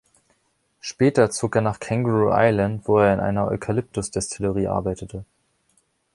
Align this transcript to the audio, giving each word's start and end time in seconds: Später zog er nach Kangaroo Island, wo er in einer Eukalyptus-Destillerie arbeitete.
Später 0.79 1.29
zog 1.29 1.55
er 1.57 1.61
nach 1.61 1.79
Kangaroo 1.79 2.31
Island, 2.33 2.87
wo 2.87 2.97
er 2.97 3.13
in 3.13 3.19
einer 3.19 3.47
Eukalyptus-Destillerie 3.49 4.65
arbeitete. 4.67 5.25